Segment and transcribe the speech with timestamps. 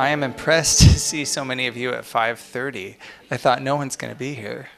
[0.00, 2.96] I am impressed to see so many of you at 5:30.
[3.30, 4.70] I thought no one's going to be here,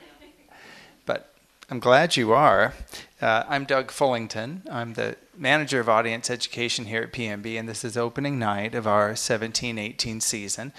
[1.06, 1.32] but
[1.70, 2.74] I'm glad you are.
[3.20, 4.68] Uh, I'm Doug Fullington.
[4.68, 8.88] I'm the manager of audience education here at PNB, and this is opening night of
[8.88, 10.72] our 17-18 season,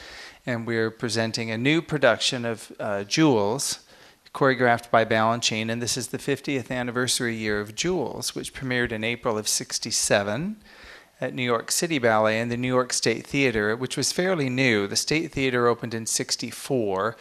[0.45, 3.79] and we're presenting a new production of uh, Jewels.
[4.33, 9.05] Choreographed by Balanchine, and this is the 50th anniversary year of Jewels, which premiered in
[9.05, 10.57] April of 67
[11.21, 14.87] at New York City Ballet and the New York State Theater, which was fairly new.
[14.87, 17.15] The State Theater opened in 64,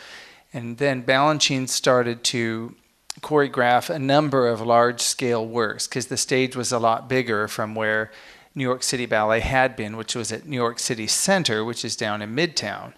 [0.53, 2.75] and then Balanchine started to
[3.21, 7.75] choreograph a number of large scale works because the stage was a lot bigger from
[7.75, 8.11] where
[8.55, 11.97] New York City Ballet had been, which was at New York City Center, which is
[11.97, 12.95] down in Midtown.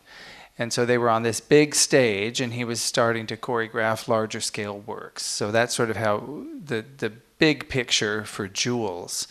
[0.58, 4.40] And so they were on this big stage, and he was starting to choreograph larger
[4.40, 5.24] scale works.
[5.24, 9.26] So that's sort of how the, the big picture for Jewels.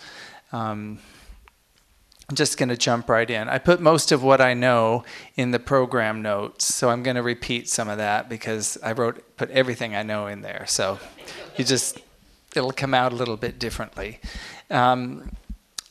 [0.52, 1.00] Um,
[2.30, 3.50] I'm just going to jump right in.
[3.50, 5.04] I put most of what I know
[5.36, 9.36] in the program notes, so I'm going to repeat some of that because I wrote
[9.36, 10.66] put everything I know in there.
[10.68, 11.00] So
[11.58, 12.00] you just
[12.56, 14.20] it'll come out a little bit differently.
[14.70, 15.36] Um,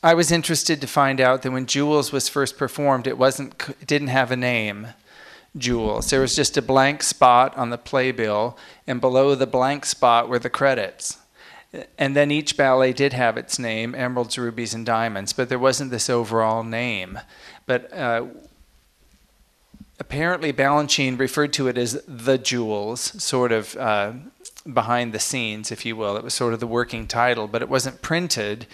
[0.01, 3.87] I was interested to find out that when Jewels was first performed, it wasn't it
[3.87, 4.87] didn't have a name.
[5.55, 6.09] Jewels.
[6.09, 10.39] There was just a blank spot on the playbill, and below the blank spot were
[10.39, 11.19] the credits
[11.97, 15.91] and then each ballet did have its name emeralds rubies and diamonds but there wasn't
[15.91, 17.19] this overall name.
[17.65, 18.25] But uh,
[19.99, 24.13] apparently balanchine referred to it as the jewels sort of uh,
[24.71, 26.15] behind the scenes if you will.
[26.15, 28.67] It was sort of the working title but it wasn't printed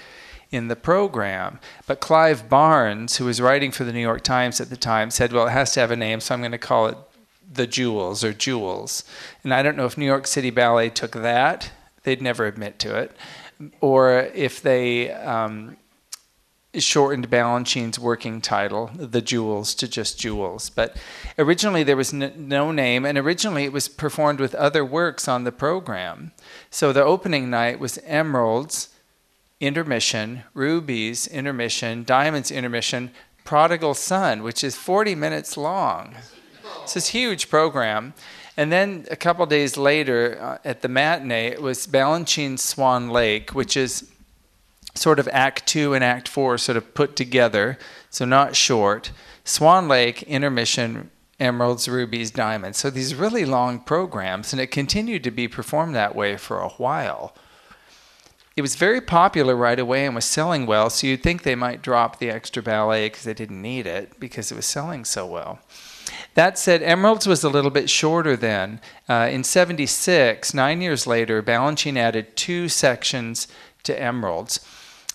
[0.51, 1.59] in the program.
[1.85, 5.31] But clive barnes who was writing for the new york times at the time said
[5.31, 6.97] well it has to have a name so i'm going to call it
[7.51, 9.05] the jewels or jewels.
[9.43, 11.71] And i don't know if new york city ballet took that
[12.03, 13.11] they'd never admit to it,
[13.81, 15.77] or if they um,
[16.77, 20.69] shortened Balanchine's working title, The Jewels, to just Jewels.
[20.69, 20.97] But
[21.37, 25.51] originally there was no name, and originally it was performed with other works on the
[25.51, 26.31] program.
[26.69, 28.89] So the opening night was Emeralds,
[29.59, 33.11] Intermission, Rubies, Intermission, Diamonds, Intermission,
[33.43, 36.15] Prodigal Son, which is 40 minutes long.
[36.83, 38.13] It's this huge program.
[38.59, 43.51] And then a couple days later, uh, at the matinee, it was Balanchine's Swan Lake,
[43.51, 44.11] which is
[44.95, 47.77] sort of Act Two and Act Four sort of put together,
[48.09, 49.13] so not short.
[49.45, 51.09] Swan Lake, Intermission,
[51.39, 52.77] Emeralds, Rubies, Diamonds.
[52.77, 56.67] So these really long programs, and it continued to be performed that way for a
[56.67, 57.33] while.
[58.57, 61.81] It was very popular right away and was selling well, so you'd think they might
[61.81, 65.59] drop the extra ballet because they didn't need it because it was selling so well.
[66.35, 68.79] That said, Emeralds was a little bit shorter then.
[69.07, 73.47] Uh, in 76, nine years later, Balanchine added two sections
[73.83, 74.59] to Emeralds.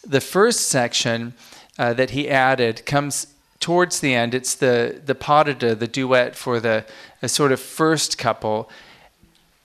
[0.07, 1.35] The first section
[1.79, 3.29] uh, that he added comes
[3.61, 4.35] towards the end.
[4.35, 5.15] It's the, the
[5.59, 6.85] deux, the duet for the
[7.27, 8.69] sort of first couple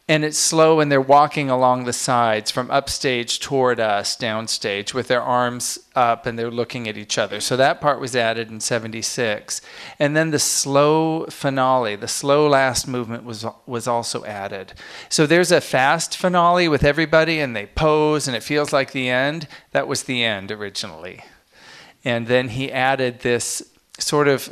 [0.09, 5.07] and it's slow and they're walking along the sides from upstage toward us downstage with
[5.07, 7.39] their arms up and they're looking at each other.
[7.39, 9.61] So that part was added in 76
[9.99, 14.73] and then the slow finale the slow last movement was was also added.
[15.09, 19.09] So there's a fast finale with everybody and they pose and it feels like the
[19.09, 19.47] end.
[19.71, 21.23] That was the end originally.
[22.03, 23.61] And then he added this
[23.99, 24.51] sort of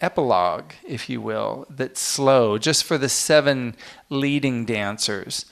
[0.00, 3.74] epilogue, if you will, that's slow, just for the seven
[4.10, 5.46] leading dancers.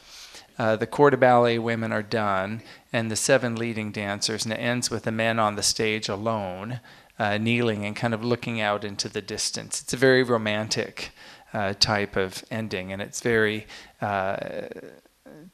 [0.58, 2.62] Uh, the corps de ballet women are done,
[2.92, 6.80] and the seven leading dancers, and it ends with the men on the stage alone,
[7.18, 9.80] uh, kneeling and kind of looking out into the distance.
[9.80, 11.10] It's a very romantic
[11.52, 13.66] uh, type of ending, and it's very
[14.00, 14.68] uh,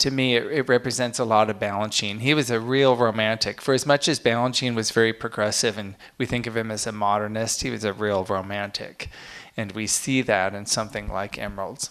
[0.01, 2.21] to me, it, it, represents a lot of Balanchine.
[2.21, 3.61] He was a real romantic.
[3.61, 6.93] For as much as Balanchine was very progressive and we think of him as a
[6.93, 9.11] modernist, he was a real romantic.
[9.57, 11.91] And we see that in something like Emeralds.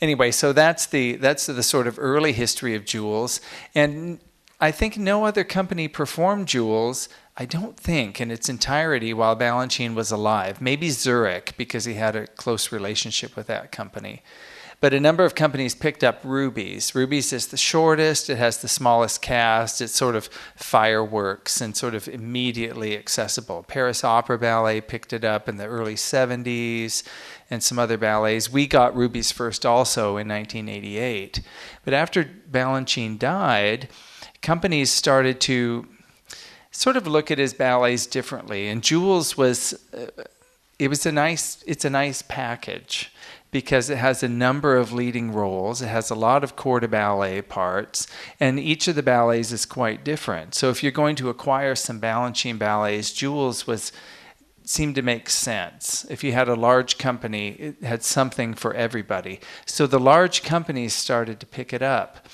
[0.00, 3.40] Anyway, so that's the that's the sort of early history of Jewels,
[3.74, 4.20] and
[4.60, 7.08] I think no other company performed Jewels.
[7.36, 10.60] I don't think in its entirety while Balanchine was alive.
[10.60, 14.22] Maybe Zurich because he had a close relationship with that company.
[14.80, 16.94] But a number of companies picked up Rubies.
[16.94, 21.96] Rubies is the shortest, it has the smallest cast, it's sort of fireworks and sort
[21.96, 23.64] of immediately accessible.
[23.66, 27.02] Paris Opera Ballet picked it up in the early 70s
[27.50, 28.52] and some other ballets.
[28.52, 31.40] We got Rubies first also in 1988.
[31.84, 33.88] But after Balanchine died,
[34.42, 35.88] companies started to
[36.70, 38.68] sort of look at his ballets differently.
[38.68, 39.74] And Jewels was.
[39.92, 40.06] Uh,
[40.78, 43.12] it was a nice it's a nice package
[43.50, 45.80] because it has a number of leading roles.
[45.80, 48.06] It has a lot of corps de ballet parts,
[48.38, 50.54] and each of the ballets is quite different.
[50.54, 53.92] So if you're going to acquire some Balanchine ballets, Jewels was
[54.64, 56.04] seemed to make sense.
[56.10, 59.40] If you had a large company, it had something for everybody.
[59.64, 62.28] So the large companies started to pick it up.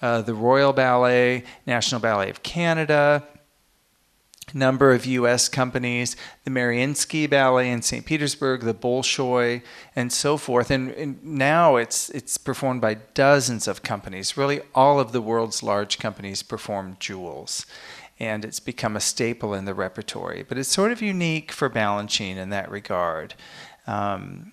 [0.00, 3.26] Uh, the Royal Ballet, National Ballet of Canada,
[4.54, 5.48] number of U.S.
[5.48, 8.04] companies, the Mariinsky Ballet in St.
[8.04, 9.62] Petersburg, the Bolshoi,
[9.96, 10.70] and so forth.
[10.70, 14.36] And, and, now it's it's performed by dozens of companies.
[14.36, 17.66] Really, all of the world's large companies perform jewels,
[18.18, 20.44] and it's become a staple in the repertory.
[20.46, 23.34] But it's sort of unique for Balanchine in that regard.
[23.86, 24.52] Um,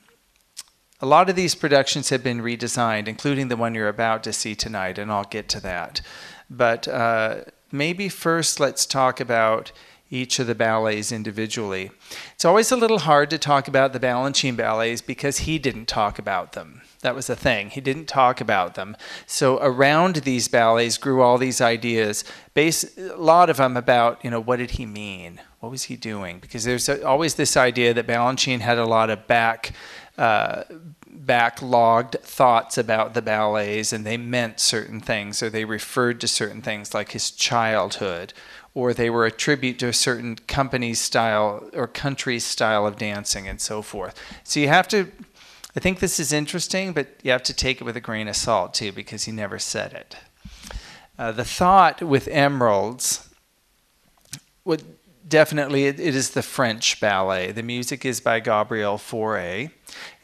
[1.00, 4.56] a lot of these productions have been redesigned, including the one you're about to see
[4.56, 6.02] tonight, and I'll get to that.
[6.50, 7.42] But uh,
[7.72, 9.72] maybe first let's talk about
[10.10, 11.92] each of the ballets individually.
[12.34, 16.18] It's always a little hard to talk about the Balanchine ballets because he didn't talk
[16.18, 16.82] about them.
[17.02, 17.70] That was the thing.
[17.70, 18.96] He didn't talk about them.
[19.26, 22.24] So around these ballets grew all these ideas,
[22.54, 25.42] based, a lot of them about, you know, what did he mean?
[25.60, 26.40] What was he doing?
[26.40, 29.74] Because there's always this idea that Balanchine had a lot of back
[30.18, 30.64] uh,
[31.26, 36.62] backlogged thoughts about the ballets and they meant certain things or they referred to certain
[36.62, 38.34] things like his childhood
[38.74, 43.48] or they were a tribute to a certain company's style or country's style of dancing
[43.48, 44.20] and so forth.
[44.44, 45.12] So you have to,
[45.76, 48.36] I think this is interesting, but you have to take it with a grain of
[48.36, 50.16] salt too because he never said it.
[51.18, 53.28] Uh, the thought with emeralds
[54.64, 54.84] would
[55.28, 57.52] definitely it, it is the French ballet.
[57.52, 59.72] The music is by Gabriel Fauré.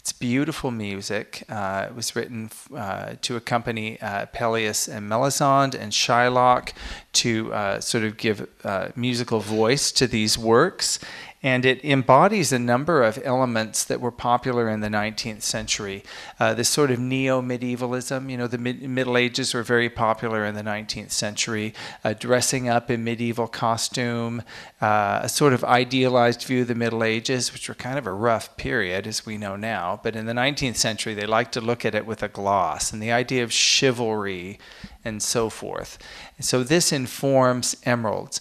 [0.03, 1.45] It's beautiful music.
[1.47, 6.73] Uh, it was written uh, to accompany uh, Pelleas and Melisande and Shylock
[7.13, 10.99] to uh, sort of give uh, musical voice to these works
[11.43, 16.01] and it embodies a number of elements that were popular in the 19th century.
[16.39, 20.45] Uh, this sort of neo medievalism, you know, the mid- Middle Ages were very popular
[20.45, 21.73] in the 19th century,
[22.05, 24.41] uh, dressing up in medieval costume,
[24.81, 28.13] uh, a sort of idealized view of the Middle Ages, which were kind of a
[28.13, 29.99] rough period, as we know now.
[30.01, 33.03] But in the 19th century, they liked to look at it with a gloss, and
[33.03, 34.59] the idea of chivalry
[35.03, 35.97] and so forth.
[36.37, 38.39] And so this informs Emeralds.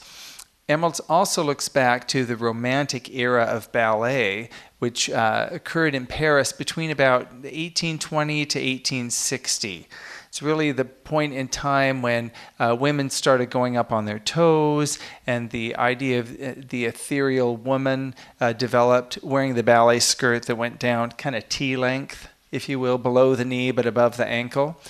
[0.72, 4.48] Emeralds also looks back to the Romantic era of ballet,
[4.78, 9.86] which uh, occurred in Paris between about 1820 to 1860.
[10.28, 14.98] It's really the point in time when uh, women started going up on their toes,
[15.26, 20.56] and the idea of uh, the ethereal woman uh, developed, wearing the ballet skirt that
[20.56, 24.26] went down kind of T length, if you will, below the knee but above the
[24.26, 24.80] ankle.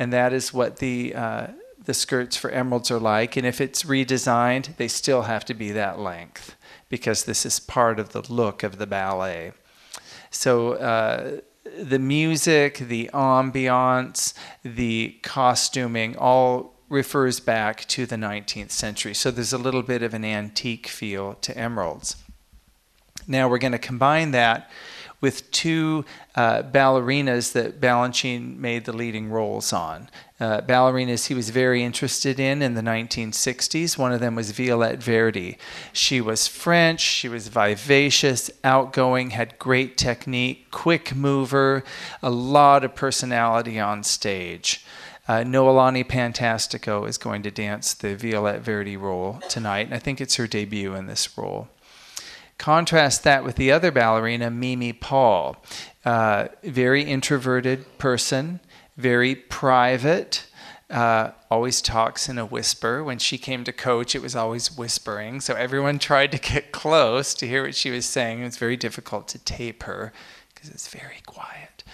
[0.00, 1.46] And that is what the uh,
[1.88, 3.34] the skirts for emeralds are like.
[3.38, 6.54] And if it's redesigned, they still have to be that length
[6.90, 9.52] because this is part of the look of the ballet.
[10.30, 19.14] So uh, the music, the ambiance, the costuming all refers back to the 19th century.
[19.14, 22.16] So there's a little bit of an antique feel to emeralds.
[23.26, 24.70] Now we're going to combine that
[25.20, 26.04] with two
[26.36, 30.08] uh, ballerinas that Balanchine made the leading roles on.
[30.38, 33.98] Uh, ballerinas he was very interested in in the 1960s.
[33.98, 35.58] One of them was Violette Verdy.
[35.92, 41.82] She was French, she was vivacious, outgoing, had great technique, quick mover,
[42.22, 44.84] a lot of personality on stage.
[45.26, 50.20] Uh, Noelani Pantastico is going to dance the Violette Verdy role tonight, and I think
[50.20, 51.68] it's her debut in this role.
[52.58, 55.56] Contrast that with the other ballerina, Mimi Paul.
[56.04, 58.58] Uh, very introverted person,
[58.96, 60.44] very private,
[60.90, 63.04] uh, always talks in a whisper.
[63.04, 65.40] When she came to coach, it was always whispering.
[65.40, 68.40] So everyone tried to get close to hear what she was saying.
[68.40, 70.12] It was very difficult to tape her
[70.52, 71.84] because it's very quiet.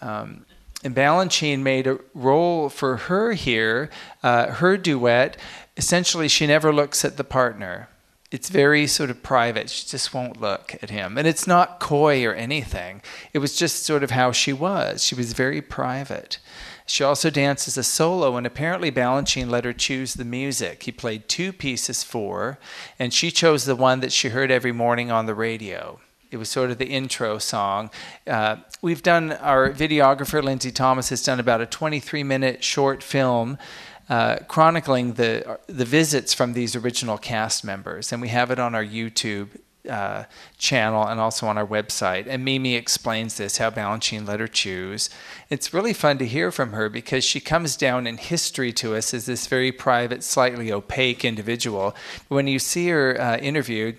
[0.00, 0.46] Um,
[0.82, 3.90] and Balanchine made a role for her here,
[4.22, 5.36] uh, her duet.
[5.76, 7.88] Essentially, she never looks at the partner
[8.30, 9.70] it's very sort of private.
[9.70, 11.16] She just won't look at him.
[11.16, 13.02] And it's not coy or anything.
[13.32, 15.04] It was just sort of how she was.
[15.04, 16.38] She was very private.
[16.86, 20.84] She also dances a solo, and apparently Balanchine let her choose the music.
[20.84, 22.58] He played two pieces for her,
[22.98, 26.00] and she chose the one that she heard every morning on the radio.
[26.30, 27.90] It was sort of the intro song.
[28.26, 33.58] Uh, we've done, our videographer, Lindsay Thomas, has done about a 23 minute short film
[34.08, 38.74] uh, chronicling the the visits from these original cast members, and we have it on
[38.74, 39.48] our YouTube
[39.88, 40.24] uh,
[40.58, 42.26] channel and also on our website.
[42.26, 45.10] And Mimi explains this how Balanchine let her choose.
[45.50, 49.14] It's really fun to hear from her because she comes down in history to us
[49.14, 51.94] as this very private, slightly opaque individual.
[52.28, 53.98] When you see her uh, interviewed,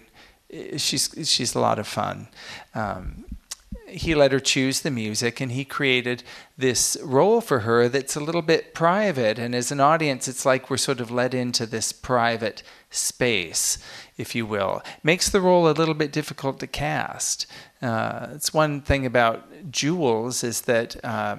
[0.77, 2.27] she's she's a lot of fun.
[2.73, 3.25] Um,
[3.87, 6.23] he let her choose the music and he created
[6.57, 9.39] this role for her that's a little bit private.
[9.39, 13.77] And as an audience, it's like we're sort of led into this private space,
[14.17, 14.81] if you will.
[15.03, 17.47] Makes the role a little bit difficult to cast.
[17.81, 21.03] Uh, it's one thing about Jewels is that.
[21.03, 21.37] Uh,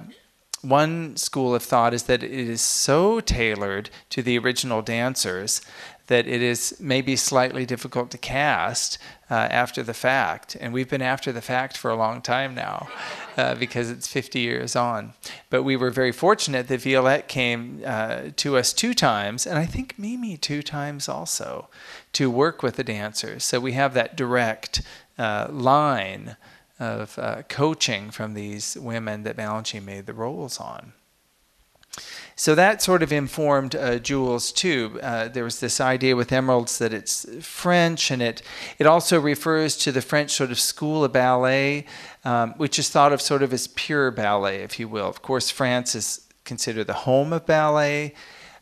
[0.61, 5.61] one school of thought is that it is so tailored to the original dancers
[6.09, 8.97] that it is maybe slightly difficult to cast
[9.29, 10.57] uh, after the fact.
[10.59, 12.89] And we've been after the fact for a long time now
[13.37, 15.13] uh, because it's 50 years on.
[15.51, 19.67] But we were very fortunate that Violette came uh, to us two times, and I
[19.67, 21.69] think Mimi two times also,
[22.13, 23.43] to work with the dancers.
[23.43, 24.81] So we have that direct
[25.19, 26.37] uh, line
[26.79, 30.93] of uh, coaching from these women that Balanchine made the roles on.
[32.39, 34.97] So that sort of informed uh, Jewels too.
[35.03, 38.41] Uh, there was this idea with Emeralds that it's French, and it
[38.77, 41.85] it also refers to the French sort of school of ballet,
[42.23, 45.09] um, which is thought of sort of as pure ballet, if you will.
[45.09, 48.15] Of course, France is considered the home of ballet.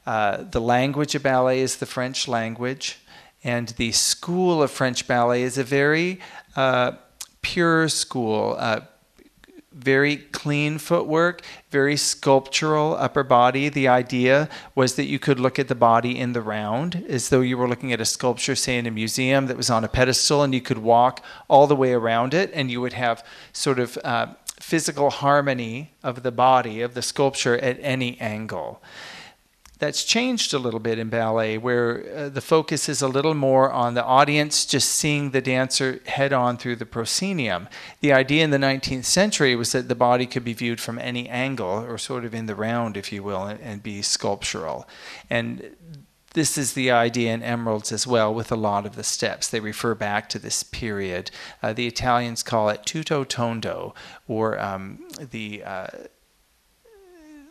[0.07, 2.97] Uh, the language of ballet is the French language,
[3.43, 6.19] and the school of French ballet is a very
[6.55, 6.93] uh,
[7.43, 8.79] pure school uh,
[9.77, 13.69] very clean footwork, very sculptural upper body.
[13.69, 17.41] The idea was that you could look at the body in the round as though
[17.41, 20.43] you were looking at a sculpture, say, in a museum that was on a pedestal,
[20.43, 23.97] and you could walk all the way around it, and you would have sort of
[24.03, 24.27] uh,
[24.59, 28.81] physical harmony of the body, of the sculpture at any angle
[29.79, 33.71] that's changed a little bit in ballet, where uh, the focus is a little more
[33.71, 37.67] on the audience just seeing the dancer head on through the proscenium.
[38.01, 41.29] The idea in the 19th century was that the body could be viewed from any
[41.29, 44.87] angle, or sort of in the round, if you will, and, and be sculptural.
[45.29, 45.75] And
[46.33, 49.47] this is the idea in emeralds as well with a lot of the steps.
[49.47, 51.31] They refer back to this period.
[51.63, 53.95] Uh, the Italians call it tutto tondo,
[54.27, 55.87] or um, the uh,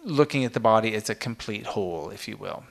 [0.06, 2.64] looking at the body as a complete whole, if you will.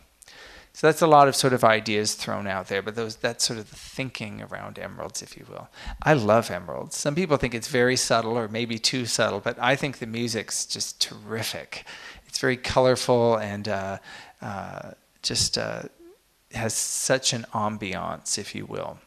[0.74, 3.60] So that's a lot of sort of ideas thrown out there, but those that's sort
[3.60, 5.70] of the thinking around emeralds, if you will.
[6.04, 6.98] I love emeralds.
[6.98, 10.66] Some people think it's very subtle or maybe too subtle, but I think the music's
[10.66, 11.86] just terrific.
[12.28, 14.00] It's very colorful and uh,
[14.42, 15.84] uh, just uh,
[16.54, 19.00] has such an ambiance, if you will.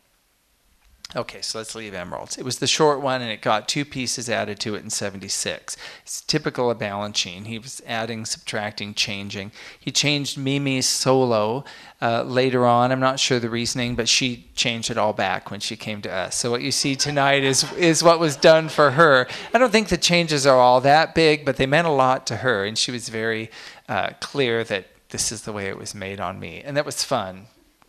[1.16, 2.36] Okay, so let's leave emeralds.
[2.36, 5.74] It was the short one, and it got two pieces added to it in 76.
[6.02, 7.46] It's typical of Balanchine.
[7.46, 9.50] He was adding, subtracting, changing.
[9.80, 11.64] He changed Mimi's solo
[12.02, 12.92] uh, later on.
[12.92, 16.12] I'm not sure the reasoning, but she changed it all back when she came to
[16.12, 16.36] us.
[16.36, 19.26] So what you see tonight is, is what was done for her.
[19.54, 22.36] I don't think the changes are all that big, but they meant a lot to
[22.36, 23.50] her, and she was very
[23.88, 26.60] uh, clear that this is the way it was made on me.
[26.60, 27.46] And that was fun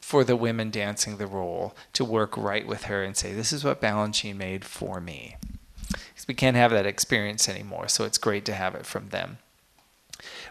[0.09, 3.63] for the women dancing the role to work right with her and say, This is
[3.63, 5.35] what Balanchine made for me.
[5.87, 9.37] Because we can't have that experience anymore, so it's great to have it from them.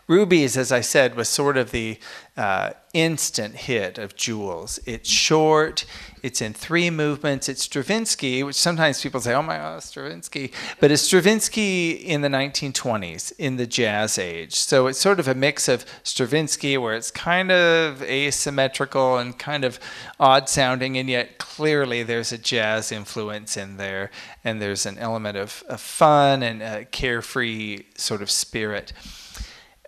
[0.06, 1.98] Rubies, as I said, was sort of the
[2.36, 4.80] uh, instant hit of Jewels.
[4.86, 5.84] It's short,
[6.22, 7.48] it's in three movements.
[7.48, 10.52] It's Stravinsky, which sometimes people say, oh my God, Stravinsky.
[10.80, 14.54] But it's Stravinsky in the 1920s, in the jazz age.
[14.54, 19.64] So it's sort of a mix of Stravinsky, where it's kind of asymmetrical and kind
[19.64, 19.78] of
[20.18, 24.10] odd sounding, and yet clearly there's a jazz influence in there,
[24.44, 28.92] and there's an element of, of fun and a carefree sort of spirit.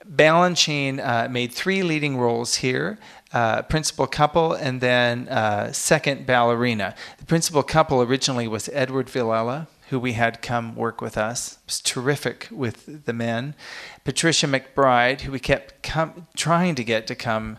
[0.08, 2.98] Balanchine uh, made three leading roles here.
[3.32, 6.96] Uh, principal couple and then uh, second ballerina.
[7.18, 11.52] The principal couple originally was Edward Villella, who we had come work with us.
[11.52, 13.54] It was terrific with the men.
[14.04, 17.58] Patricia McBride, who we kept com- trying to get to come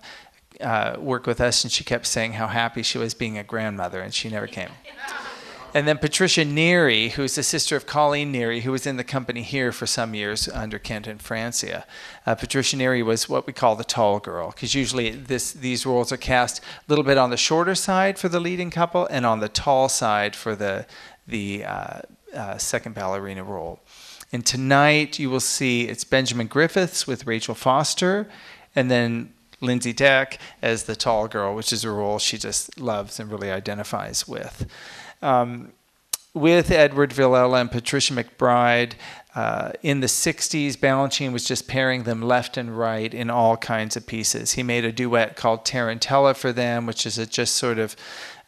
[0.60, 4.01] uh, work with us, and she kept saying how happy she was being a grandmother,
[4.01, 4.69] and she never came.
[5.73, 9.41] And then Patricia Neary, who's the sister of Colleen Neary, who was in the company
[9.41, 11.85] here for some years under Kent and Francia.
[12.25, 16.11] Uh, Patricia Neary was what we call the tall girl, because usually this, these roles
[16.11, 19.39] are cast a little bit on the shorter side for the leading couple and on
[19.39, 20.85] the tall side for the,
[21.25, 22.01] the uh,
[22.35, 23.79] uh, second ballerina role.
[24.33, 28.29] And tonight you will see it's Benjamin Griffiths with Rachel Foster,
[28.75, 33.19] and then Lindsi Dec as the tall girl, which is a role she just loves
[33.19, 34.65] and really identifies with.
[35.21, 35.73] Um,
[36.33, 38.93] with Edward Villella and Patricia McBride,
[39.33, 43.95] uh, in the 60s, Balanchine was just pairing them left and right in all kinds
[43.95, 44.53] of pieces.
[44.53, 47.95] He made a duet called Tarantella for them, which is a just sort of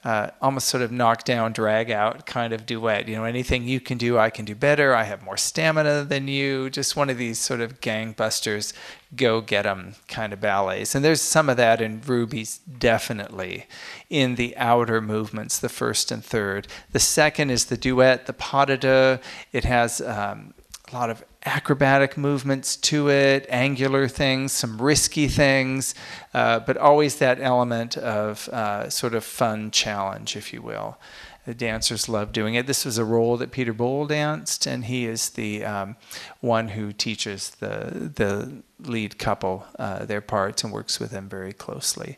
[0.03, 3.07] uh, almost sort of knock down, drag out kind of duet.
[3.07, 4.93] You know, anything you can do, I can do better.
[4.93, 6.69] I have more stamina than you.
[6.69, 8.73] Just one of these sort of gangbusters,
[9.15, 10.93] go get 'em kind of ballets.
[10.93, 13.67] And there's some of that in Rubies, definitely,
[14.09, 16.67] in the outer movements, the first and third.
[16.91, 19.19] The second is the duet, the pas de deux.
[19.53, 20.53] It has um,
[20.93, 25.95] a lot of acrobatic movements to it, angular things, some risky things,
[26.33, 30.97] uh, but always that element of uh, sort of fun challenge, if you will.
[31.45, 32.67] The dancers love doing it.
[32.67, 35.97] This was a role that Peter Boal danced, and he is the um,
[36.39, 41.51] one who teaches the the lead couple uh, their parts and works with them very
[41.51, 42.17] closely.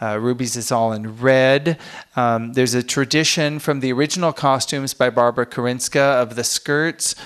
[0.00, 1.78] Uh, Rubies is all in red.
[2.14, 7.16] Um, there's a tradition from the original costumes by Barbara Karinska of the skirts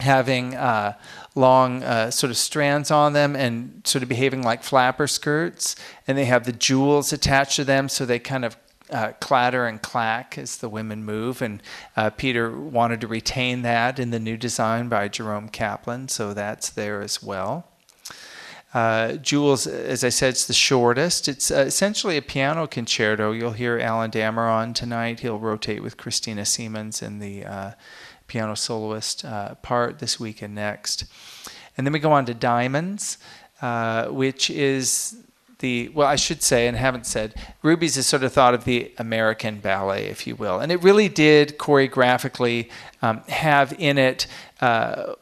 [0.00, 0.94] having uh,
[1.34, 5.76] long uh, sort of strands on them and sort of behaving like flapper skirts.
[6.06, 8.56] And they have the jewels attached to them, so they kind of
[8.90, 11.42] uh, clatter and clack as the women move.
[11.42, 11.62] And
[11.96, 16.70] uh, Peter wanted to retain that in the new design by Jerome Kaplan, so that's
[16.70, 17.66] there as well.
[18.74, 21.28] Uh, Jewels, as I said, it's the shortest.
[21.28, 23.32] It's uh, essentially a piano concerto.
[23.32, 25.20] You'll hear Alan Dameron tonight.
[25.20, 27.70] He'll rotate with Christina Siemens in the uh,
[28.26, 31.04] piano soloist uh, part this week and next.
[31.76, 33.18] And then we go on to Diamonds,
[33.60, 35.16] uh, which is
[35.58, 38.92] the, well, I should say, and haven't said, Rubies is sort of thought of the
[38.98, 40.60] American ballet, if you will.
[40.60, 42.70] And it really did choreographically
[43.02, 44.26] um, have in it
[44.60, 45.14] uh,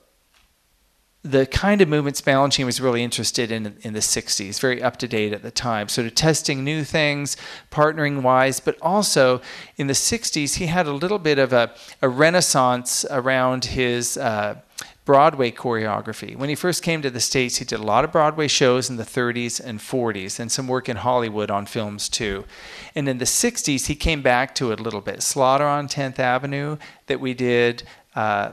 [1.25, 5.09] the kind of movements Balanchine was really interested in in the 60s, very up to
[5.09, 5.89] date at the time.
[5.89, 7.39] Sort of testing new things,
[7.71, 9.41] partnering wise, but also
[9.79, 14.17] in the 60s, he had a little bit of a, a renaissance around his.
[14.17, 14.61] Uh,
[15.07, 16.35] Broadway choreography.
[16.35, 18.97] When he first came to the States, he did a lot of Broadway shows in
[18.97, 22.47] the 30s and 40s and some work in Hollywood on films too.
[22.95, 25.23] And in the 60s, he came back to it a little bit.
[25.23, 27.83] Slaughter on 10th Avenue that we did.
[28.15, 28.53] Uh,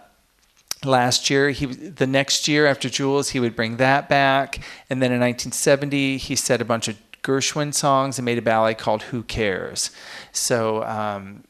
[0.86, 1.50] last year.
[1.52, 4.60] He the next year after Jewels, he would bring that back,
[4.90, 8.74] and then in 1970 he set a bunch of Gershwin songs and made a ballet
[8.74, 9.92] called "Who Cares."
[10.32, 11.44] So um,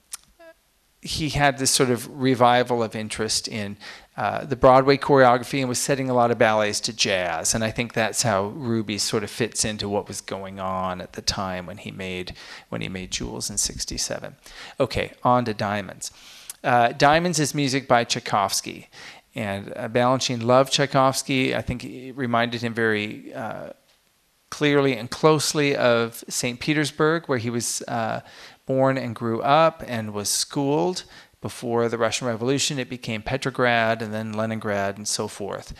[1.01, 3.77] he had this sort of revival of interest in.
[4.17, 7.71] Uh, the Broadway choreography and was setting a lot of ballets to jazz, and I
[7.71, 11.65] think that's how Ruby sort of fits into what was going on at the time
[11.65, 12.35] when he made
[12.67, 14.35] when he made Jewels in '67.
[14.81, 16.11] Okay, on to Diamonds.
[16.63, 18.89] Uh, Diamonds is music by Tchaikovsky,
[19.35, 21.55] and uh, Balanchine loved Tchaikovsky.
[21.55, 23.69] I think it reminded him very uh,
[24.49, 26.59] clearly and closely of St.
[26.59, 28.21] Petersburg, where he was uh,
[28.65, 31.03] born and grew up and was schooled.
[31.41, 35.73] Before the Russian Revolution, it became Petrograd and then Leningrad and so forth.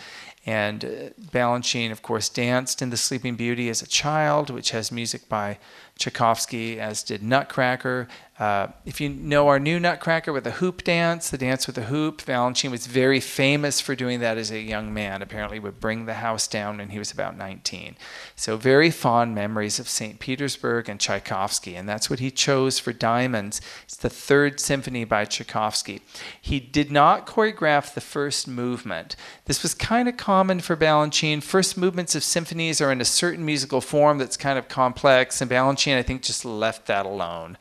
[0.43, 0.89] And uh,
[1.31, 5.59] Balanchine, of course, danced in The Sleeping Beauty as a child, which has music by
[5.99, 8.07] Tchaikovsky, as did Nutcracker.
[8.41, 11.83] Uh, if you know our new Nutcracker with the hoop dance, the dance with the
[11.83, 15.21] hoop, Balanchine was very famous for doing that as a young man.
[15.21, 17.95] Apparently, would bring the house down when he was about 19.
[18.35, 20.17] So, very fond memories of St.
[20.17, 23.61] Petersburg and Tchaikovsky, and that's what he chose for Diamonds.
[23.83, 26.01] It's the third symphony by Tchaikovsky.
[26.41, 29.15] He did not choreograph the first movement.
[29.45, 31.43] This was kind of common for Balanchine.
[31.43, 35.51] First movements of symphonies are in a certain musical form that's kind of complex, and
[35.51, 37.55] Balanchine, I think, just left that alone.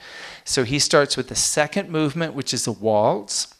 [0.46, 3.54] So he starts with the second movement, which is a waltz.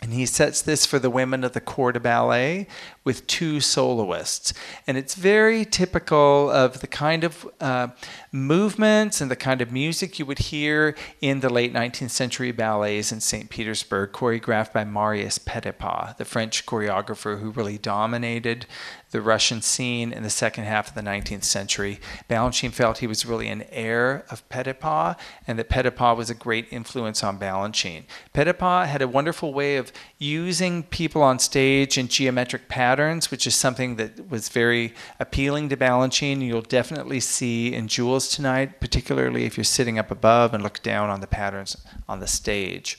[0.00, 2.68] And he sets this for the women of the corps de ballet
[3.02, 4.54] with two soloists.
[4.86, 7.88] And it's very typical of the kind of uh,
[8.30, 13.10] movements and the kind of music you would hear in the late 19th century ballets
[13.10, 13.50] in St.
[13.50, 18.66] Petersburg, choreographed by Marius Petipa, the French choreographer who really dominated
[19.10, 21.98] the Russian scene in the second half of the 19th century.
[22.28, 25.16] Balanchine felt he was really an heir of Petipa
[25.46, 28.04] and that Petipa was a great influence on Balanchine.
[28.34, 33.54] Petipa had a wonderful way of using people on stage in geometric patterns, which is
[33.54, 36.42] something that was very appealing to Balanchine.
[36.42, 41.08] You'll definitely see in Jewels tonight, particularly if you're sitting up above and look down
[41.08, 41.76] on the patterns
[42.08, 42.98] on the stage.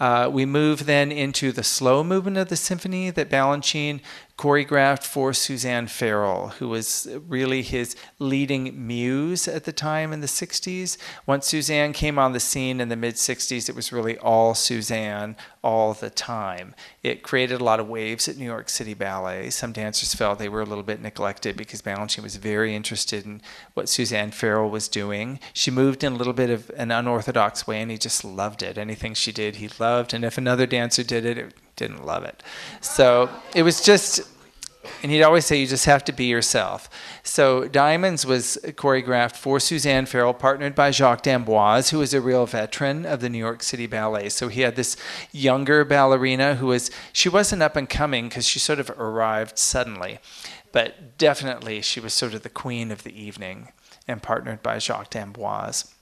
[0.00, 4.00] Uh, we move then into the slow movement of the symphony that Balanchine
[4.38, 10.26] choreographed for Suzanne Farrell, who was really his leading muse at the time in the
[10.26, 10.96] 60s.
[11.26, 15.36] Once Suzanne came on the scene in the mid 60s, it was really all Suzanne
[15.62, 16.74] all the time.
[17.02, 19.50] It created a lot of waves at New York City Ballet.
[19.50, 23.42] Some dancers felt they were a little bit neglected because Balanchine was very interested in
[23.74, 25.38] what Suzanne Farrell was doing.
[25.52, 28.78] She moved in a little bit of an unorthodox way, and he just loved it.
[28.78, 30.14] Anything she did, he loved.
[30.14, 32.42] And if another dancer did it, it didn't love it.
[32.80, 34.22] So it was just
[35.02, 36.88] and he'd always say, you just have to be yourself.
[37.22, 42.46] So Diamonds was choreographed for Suzanne Farrell, partnered by Jacques d'Amboise, who is a real
[42.46, 44.28] veteran of the New York City Ballet.
[44.28, 44.96] So he had this
[45.30, 50.18] younger ballerina who was, she wasn't up and coming because she sort of arrived suddenly,
[50.72, 53.72] but definitely she was sort of the queen of the evening
[54.08, 55.94] and partnered by Jacques d'Amboise.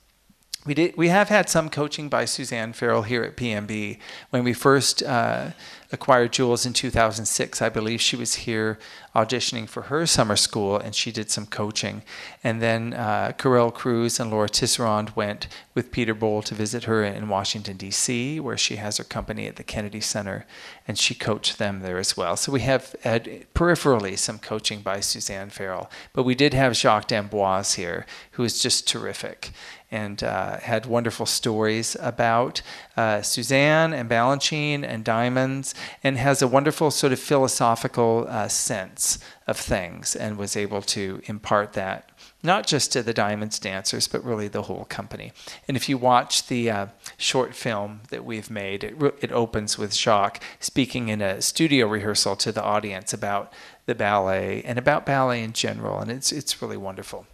[0.66, 0.96] We did.
[0.96, 3.98] We have had some coaching by Suzanne Farrell here at PNB.
[4.28, 5.50] When we first uh,
[5.92, 7.60] acquired Jewels in 2006.
[7.60, 8.78] I believe she was here
[9.14, 12.02] auditioning for her summer school and she did some coaching.
[12.44, 17.02] And then uh, Karel Cruz and Laura Tisserand went with Peter Boal to visit her
[17.02, 20.46] in Washington, D.C., where she has her company at the Kennedy Center,
[20.86, 22.36] and she coached them there as well.
[22.36, 25.90] So we have had peripherally some coaching by Suzanne Farrell.
[26.12, 29.50] But we did have Jacques d'Amboise here, who is just terrific
[29.90, 32.62] and uh, had wonderful stories about
[32.96, 39.18] uh, Suzanne and Balanchine and diamonds, and has a wonderful sort of philosophical uh, sense
[39.46, 42.10] of things, and was able to impart that
[42.42, 45.32] not just to the diamonds dancers, but really the whole company.
[45.68, 46.86] And if you watch the uh,
[47.18, 51.86] short film that we've made, it, re- it opens with Jacques speaking in a studio
[51.86, 53.52] rehearsal to the audience about
[53.86, 57.26] the ballet and about ballet in general, and it's it's really wonderful.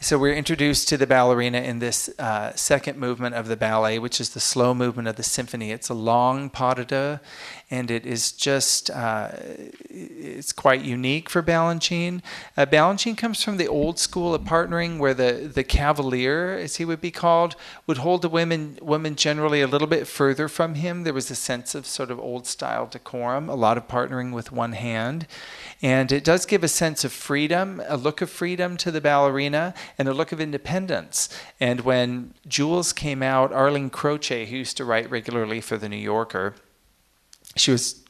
[0.00, 4.20] So we're introduced to the ballerina in this uh, second movement of the ballet, which
[4.20, 5.72] is the slow movement of the symphony.
[5.72, 7.20] It's a long pas de deux,
[7.70, 9.30] and it is just uh,
[9.90, 12.22] it's quite unique for Balanchine.
[12.56, 16.84] Uh, Balanchine comes from the old school of partnering, where the the cavalier, as he
[16.84, 21.04] would be called, would hold the women women generally a little bit further from him.
[21.04, 24.50] There was a sense of sort of old style decorum, a lot of partnering with
[24.50, 25.26] one hand.
[25.82, 29.74] And it does give a sense of freedom, a look of freedom to the ballerina,
[29.96, 31.28] and a look of independence.
[31.60, 35.96] And when Jewels came out, Arlene Croce, who used to write regularly for The New
[35.96, 36.54] Yorker,
[37.58, 38.04] she was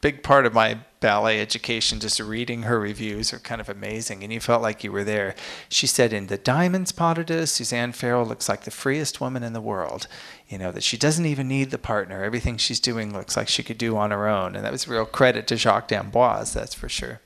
[0.00, 4.32] big part of my ballet education just reading her reviews are kind of amazing and
[4.32, 5.34] you felt like you were there.
[5.68, 9.60] She said in the diamonds deux suzanne farrell looks like the freest woman in the
[9.60, 10.06] world.
[10.48, 12.22] You know that she doesn't even need the partner.
[12.22, 14.54] Everything she's doing looks like she could do on her own.
[14.54, 17.20] And that was real credit to jacques d'amboise that's for sure.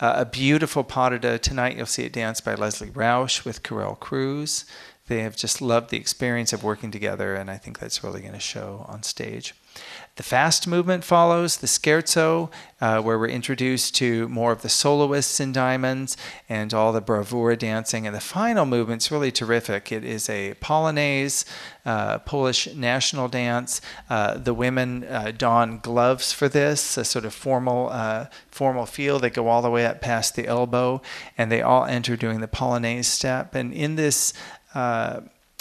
[0.00, 4.64] Uh, a beautiful deux tonight you'll see it danced by lesley rausch with karel cruz.
[5.06, 8.32] They have just loved the experience of working together and i think that's really going
[8.32, 9.54] to show on stage
[10.20, 15.40] the fast movement follows, the scherzo, uh, where we're introduced to more of the soloists
[15.40, 16.14] in Diamonds
[16.46, 18.06] and all the bravura dancing.
[18.06, 19.90] And the final movement's really terrific.
[19.90, 21.46] It is a polonaise,
[21.86, 23.80] uh, Polish national dance.
[24.10, 29.18] Uh, the women uh, don gloves for this, a sort of formal, uh, formal feel.
[29.18, 31.00] They go all the way up past the elbow,
[31.38, 33.54] and they all enter doing the polonaise step.
[33.54, 34.34] And in this
[34.74, 35.20] uh,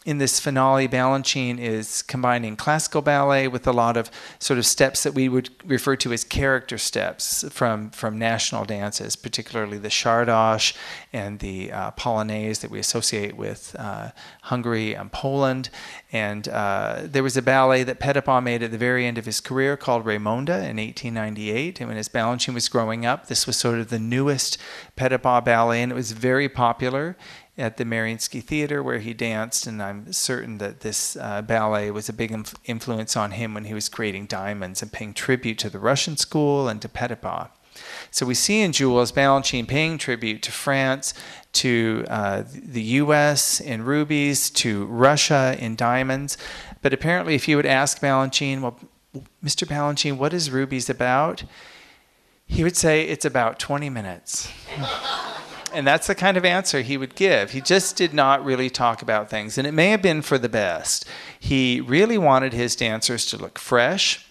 [0.10, 5.04] in this finale, Balanchine is combining classical ballet with a lot of sort of steps
[5.04, 10.76] that we would refer to as character steps from, from national dances, particularly the Czardas
[11.14, 14.10] and the uh, Polonaise that we associate with uh,
[14.42, 15.70] Hungary and Poland.
[16.12, 19.40] And uh, there was a ballet that Petipa made at the very end of his
[19.40, 21.82] career called Raymonda in 1898.
[21.82, 24.58] And when as Balanchine was growing up, this was sort of the newest
[24.98, 27.16] Petipa ballet, and it was very popular
[27.60, 32.10] at the Mariinsky Theater where he danced, and I'm certain that this uh, ballet was
[32.10, 35.70] a big inf- influence on him when he was creating Diamonds and paying tribute to
[35.70, 37.50] the Russian school and to Petipa.
[38.12, 41.14] So we see in Jewels Balanchine paying tribute to France,
[41.54, 43.60] to uh, the U.S.
[43.60, 46.38] in rubies, to Russia in diamonds.
[46.82, 48.80] But apparently, if you would ask Balanchine, well,
[49.44, 49.68] Mr.
[49.68, 51.44] Balanchine, what is rubies about?
[52.46, 54.52] He would say it's about 20 minutes.
[55.74, 57.52] And that's the kind of answer he would give.
[57.52, 59.58] He just did not really talk about things.
[59.58, 61.06] And it may have been for the best.
[61.40, 64.26] He really wanted his dancers to look fresh.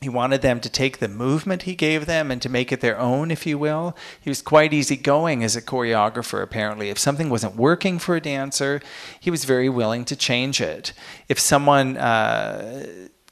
[0.00, 2.98] He wanted them to take the movement he gave them and to make it their
[2.98, 3.96] own, if you will.
[4.20, 6.90] He was quite easygoing as a choreographer, apparently.
[6.90, 8.82] If something wasn't working for a dancer,
[9.18, 10.92] he was very willing to change it.
[11.28, 12.86] If someone uh,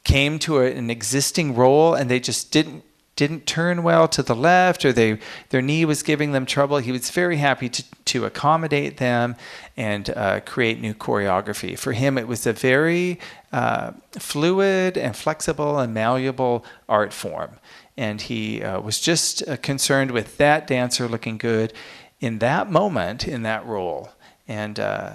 [0.05, 2.85] came to a, an existing role and they just didn't
[3.27, 5.19] didn't turn well to the left or they
[5.51, 9.37] their knee was giving them trouble, he was very happy to, to accommodate them
[9.77, 11.79] and uh, create new choreography.
[11.79, 13.21] For him, it was a very
[13.53, 17.61] uh, fluid and flexible and malleable art form.
[17.97, 21.73] And he uh, was just uh, concerned with that dancer looking good
[22.19, 24.11] in that moment, in that role.
[24.49, 25.13] And uh,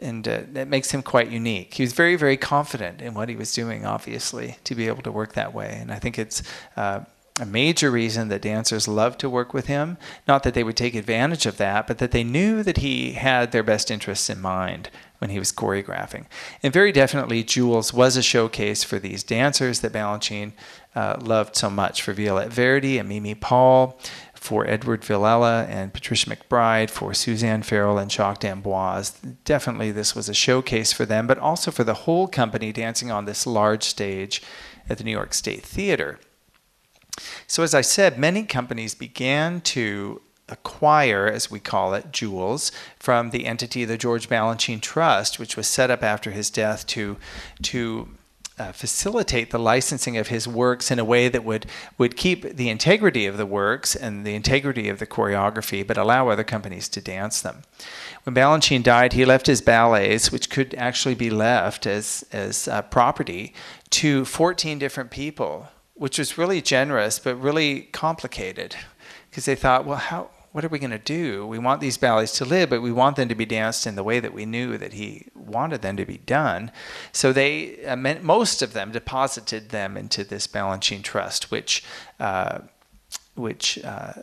[0.00, 1.74] and uh, that makes him quite unique.
[1.74, 5.12] He was very, very confident in what he was doing, obviously, to be able to
[5.12, 5.76] work that way.
[5.80, 6.42] And I think it's
[6.76, 7.00] uh,
[7.38, 9.96] a major reason that dancers loved to work with him.
[10.26, 13.52] Not that they would take advantage of that, but that they knew that he had
[13.52, 16.26] their best interests in mind when he was choreographing.
[16.62, 20.52] And very definitely, Jewels was a showcase for these dancers that Balanchine
[20.94, 23.98] uh, loved so much for Violette Verdy and Mimi Paul,
[24.34, 29.10] for Edward Villella and Patricia McBride, for Suzanne Farrell and Jacques d'Amboise.
[29.44, 33.26] Definitely, this was a showcase for them, but also for the whole company dancing on
[33.26, 34.42] this large stage
[34.88, 36.18] at the New York State Theater.
[37.46, 43.30] So, as I said, many companies began to acquire, as we call it, jewels from
[43.30, 47.16] the entity, the George Balanchine Trust, which was set up after his death to
[47.62, 48.08] to
[48.58, 51.64] uh, facilitate the licensing of his works in a way that would
[51.96, 56.28] would keep the integrity of the works and the integrity of the choreography, but allow
[56.28, 57.62] other companies to dance them.
[58.24, 62.82] When Balanchine died, he left his ballets, which could actually be left as as uh,
[62.82, 63.54] property,
[63.90, 65.68] to 14 different people,
[66.00, 68.74] which was really generous but really complicated,
[69.28, 71.46] because they thought, well, how what are we going to do?
[71.46, 74.02] We want these ballets to live, but we want them to be danced in the
[74.02, 76.72] way that we knew that he wanted them to be done.
[77.12, 81.84] So they, uh, most of them, deposited them into this Balanchine Trust, which,
[82.18, 82.60] uh,
[83.34, 84.14] which uh,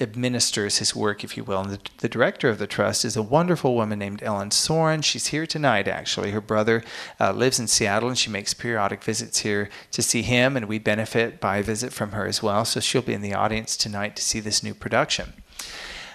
[0.00, 1.60] administers his work, if you will.
[1.60, 5.02] And the, the, director of the trust is a wonderful woman named Ellen Sorrin.
[5.02, 6.30] She's here tonight, actually.
[6.30, 6.82] Her brother
[7.20, 10.78] uh, lives in Seattle, and she makes periodic visits here to see him, and we
[10.78, 12.64] benefit by a visit from her as well.
[12.64, 15.34] So she'll be in the audience tonight to see this new production.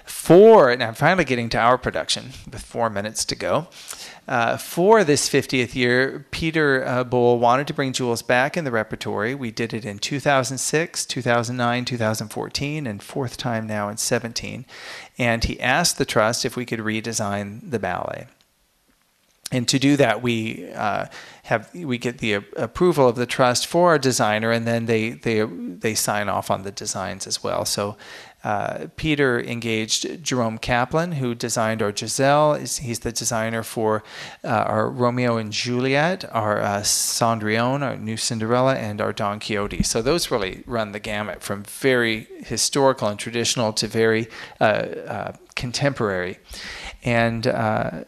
[0.05, 3.67] Four, and I'm finally getting to our production with four minutes to go.
[4.27, 8.71] Uh, for this 50th year, Peter uh, Boal wanted to bring Jewels back in the
[8.71, 9.35] repertory.
[9.35, 14.65] We did it in 2006, 2009, 2014, and fourth time now in 17.
[15.19, 18.27] And he asked the trust if we could redesign the ballet.
[19.51, 21.05] And to do that, we uh,
[21.43, 25.43] have we get the approval of the trust for our designer, and then they they
[25.43, 27.63] they sign off on the designs as well.
[27.63, 27.95] So
[28.45, 32.53] uh, Peter engaged Jerome Kaplan, who designed our Giselle.
[32.53, 34.03] He's the designer for
[34.43, 39.81] uh, our Romeo and Juliet, our uh, Cendrillon, our new Cinderella, and our Don Quixote.
[39.81, 44.27] So those really run the gamut from very historical and traditional to very
[44.61, 46.37] uh, uh, contemporary.
[47.03, 48.03] And uh,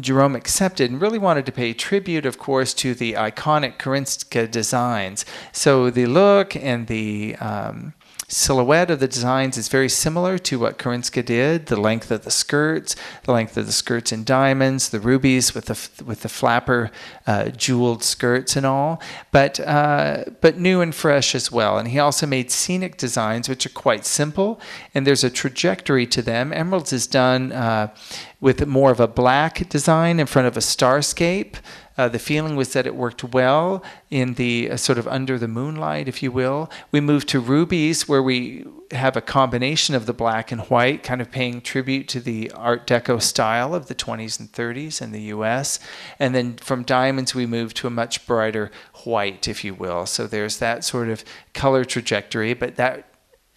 [0.00, 5.24] Jerome accepted and really wanted to pay tribute, of course, to the iconic Karinska designs.
[5.52, 7.94] So the look and the um,
[8.28, 11.66] silhouette of the designs is very similar to what Karinska did.
[11.66, 15.66] The length of the skirts, the length of the skirts in diamonds, the rubies with
[15.66, 16.90] the with the flapper
[17.26, 21.78] uh, jeweled skirts and all, but uh, but new and fresh as well.
[21.78, 24.60] And he also made scenic designs, which are quite simple,
[24.94, 26.52] and there's a trajectory to them.
[26.52, 27.94] Emeralds is done uh,
[28.40, 31.56] with more of a black design in front of a starscape.
[31.96, 35.48] Uh, the feeling was that it worked well in the uh, sort of under the
[35.48, 36.70] moonlight, if you will.
[36.90, 41.20] We moved to rubies, where we have a combination of the black and white, kind
[41.20, 45.22] of paying tribute to the Art Deco style of the 20s and 30s in the
[45.22, 45.78] US.
[46.18, 48.70] And then from diamonds, we moved to a much brighter
[49.04, 50.06] white, if you will.
[50.06, 53.06] So there's that sort of color trajectory, but that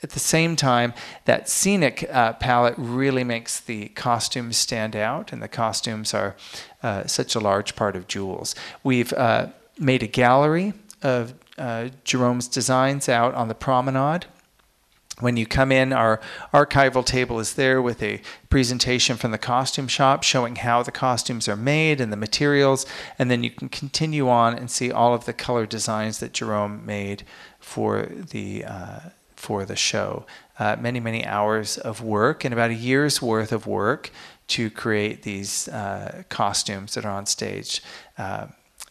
[0.04, 0.94] at the same time,
[1.26, 6.36] that scenic uh, palette really makes the costumes stand out, and the costumes are
[6.84, 8.54] uh, such a large part of Jewels.
[8.84, 9.48] We've uh,
[9.80, 14.28] made a gallery of uh, Jerome's designs out on the promenade.
[15.20, 16.22] When you come in, our
[16.54, 21.48] archival table is there with a presentation from the costume shop showing how the costumes
[21.48, 22.86] are made and the materials,
[23.18, 26.86] and then you can continue on and see all of the color designs that Jerome
[26.86, 27.24] made
[27.60, 29.00] for the uh,
[29.38, 30.26] for the show.
[30.60, 34.12] Uh, many, many hours of work and about a year's worth of work
[34.48, 37.82] to create these uh, costumes that are on stage.
[38.18, 38.48] Uh,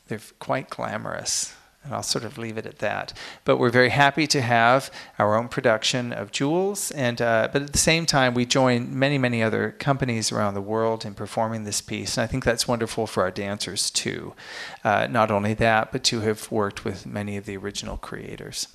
[0.06, 1.52] they're quite glamorous.
[1.82, 3.12] And I'll sort of leave it at that.
[3.44, 6.90] But we're very happy to have our own production of Jewels.
[6.90, 10.60] And, uh, but at the same time, we join many, many other companies around the
[10.60, 12.16] world in performing this piece.
[12.16, 14.34] And I think that's wonderful for our dancers, too.
[14.82, 18.66] Uh, not only that, but to have worked with many of the original creators.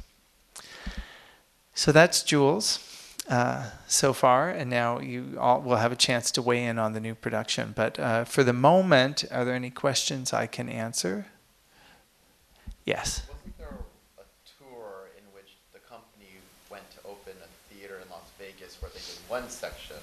[1.74, 2.80] So that's Jewels
[3.30, 6.94] uh, so far, and now you all will have a chance to weigh in on
[6.94, 7.74] the new production.
[7.76, 11.28] But uh, for the moment, are there any questions I can answer?
[12.86, 13.22] Yes.
[13.30, 13.78] Wasn't there
[14.18, 14.24] a
[14.60, 16.30] tour in which the company
[16.70, 19.98] went to open a theater in Las Vegas where they did one section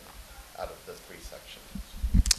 [0.58, 1.64] out of the three sections?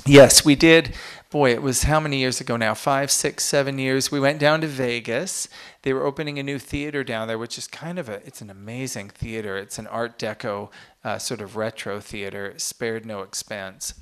[0.05, 0.95] Yes, we did.
[1.31, 2.73] Boy, it was how many years ago now?
[2.73, 4.11] Five, six, seven years.
[4.11, 5.47] We went down to Vegas.
[5.83, 8.13] They were opening a new theater down there, which is kind of a.
[8.25, 9.55] It's an amazing theater.
[9.55, 10.71] It's an Art Deco
[11.03, 12.55] uh, sort of retro theater.
[12.57, 13.93] Spared no expense.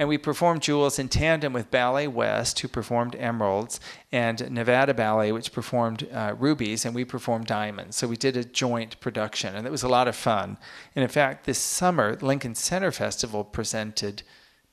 [0.00, 3.78] And we performed Jewels in tandem with Ballet West, who performed Emeralds,
[4.10, 7.96] and Nevada Ballet, which performed uh, Rubies, and we performed Diamonds.
[7.96, 10.58] So we did a joint production, and it was a lot of fun.
[10.96, 14.24] And in fact, this summer, Lincoln Center Festival presented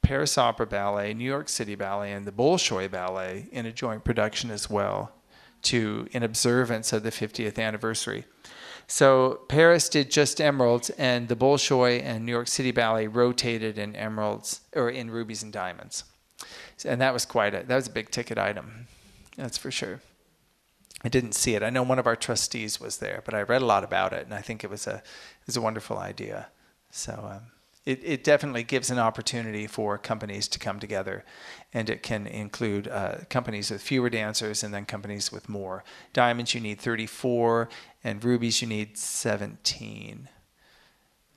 [0.02, 4.50] Paris Opera Ballet, New York City Ballet, and the Bolshoi Ballet in a joint production
[4.50, 5.12] as well,
[5.64, 8.26] to in observance of the 50th anniversary.
[8.88, 13.96] So Paris did just emeralds, and the Bolshoi and New York City Ballet rotated in
[13.96, 16.04] emeralds or in rubies and diamonds,
[16.84, 18.88] and that was quite a that was a big ticket item,
[19.38, 20.02] that's for sure.
[21.04, 21.64] I didn't see it.
[21.64, 24.26] I know one of our trustees was there, but I read a lot about it,
[24.26, 26.48] and I think it was a it was a wonderful idea.
[26.90, 27.14] So.
[27.32, 31.26] Um, it, it definitely gives an opportunity for companies to come together,
[31.74, 35.84] and it can include uh, companies with fewer dancers and then companies with more.
[36.14, 37.70] Diamonds, you need 34,
[38.04, 40.30] and rubies, you need 17.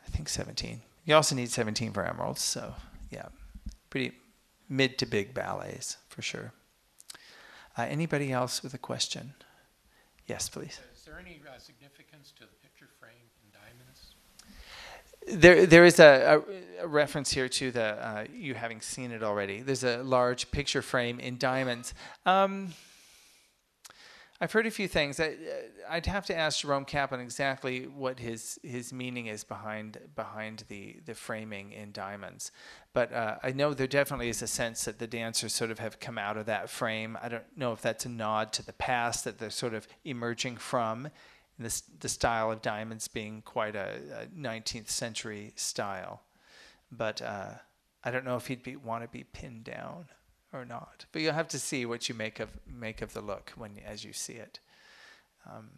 [0.07, 0.83] I think 17.
[1.07, 2.74] You also need 17 for emeralds, so
[3.11, 3.28] yeah,
[3.88, 4.12] pretty
[4.68, 6.52] mid to big ballets for sure.
[7.76, 9.35] Uh, anybody else with a question?
[10.26, 10.78] Yes, please.
[10.94, 13.28] Is there any uh, significance to the picture frame?
[15.26, 16.42] There, there is a,
[16.82, 19.62] a, reference here to the uh, you having seen it already.
[19.62, 21.94] There's a large picture frame in diamonds.
[22.26, 22.74] Um,
[24.40, 25.20] I've heard a few things.
[25.20, 25.37] I,
[25.92, 30.96] would have to ask Jerome Kaplan exactly what his his meaning is behind behind the
[31.06, 32.50] the framing in diamonds.
[32.92, 36.00] But uh, I know there definitely is a sense that the dancers sort of have
[36.00, 37.16] come out of that frame.
[37.22, 40.56] I don't know if that's a nod to the past that they're sort of emerging
[40.56, 41.08] from
[41.58, 46.22] this, the style of diamonds being quite a, a 19th century style.
[46.90, 47.50] But uh,
[48.02, 50.06] I don't know if he'd be, want to be pinned down
[50.52, 51.06] or not.
[51.12, 54.04] But you'll have to see what you make of make of the look when as
[54.04, 54.60] you see it.
[55.50, 55.70] Um,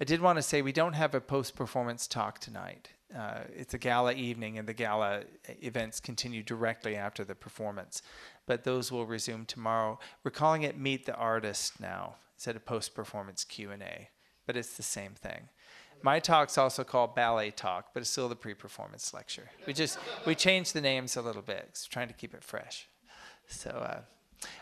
[0.00, 2.90] I did want to say we don't have a post performance talk tonight.
[3.16, 5.22] Uh, it's a gala evening, and the gala
[5.62, 8.02] events continue directly after the performance.
[8.46, 9.98] But those will resume tomorrow.
[10.22, 14.10] We're calling it Meet the Artist now instead of post performance Q and A
[14.46, 15.48] but it's the same thing.
[16.02, 19.50] My talk's also called Ballet Talk, but it's still the pre-performance lecture.
[19.66, 22.88] We just we changed the names a little bit, trying to keep it fresh.
[23.48, 24.00] So, uh,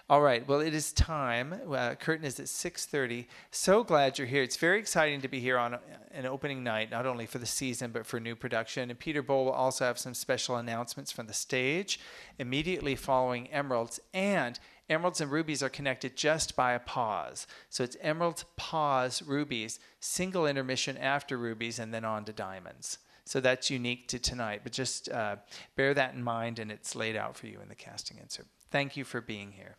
[0.08, 0.46] all right.
[0.46, 1.54] Well, it is time.
[1.68, 3.26] Uh, curtain is at 6:30.
[3.50, 4.42] So glad you're here.
[4.42, 5.78] It's very exciting to be here on
[6.12, 8.90] an opening night, not only for the season but for new production.
[8.90, 11.98] And Peter Boal will also have some special announcements from the stage
[12.38, 17.46] immediately following Emeralds and Emeralds and rubies are connected just by a pause.
[17.70, 22.98] So it's emeralds, pause, rubies, single intermission after rubies, and then on to diamonds.
[23.24, 24.60] So that's unique to tonight.
[24.62, 25.36] But just uh,
[25.76, 28.46] bear that in mind, and it's laid out for you in the casting insert.
[28.70, 29.76] Thank you for being here.